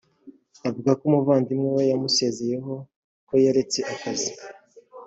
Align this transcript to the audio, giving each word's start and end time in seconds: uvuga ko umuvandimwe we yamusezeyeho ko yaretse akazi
uvuga 0.67 0.91
ko 0.99 1.03
umuvandimwe 1.09 1.67
we 1.77 1.83
yamusezeyeho 1.91 2.73
ko 3.27 3.33
yaretse 3.43 3.79
akazi 3.93 4.31